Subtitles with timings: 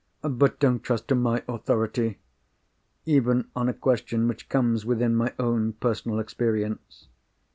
[0.23, 6.17] But don't trust to my authority—even on a question which comes within my own personal
[6.17, 7.05] experience.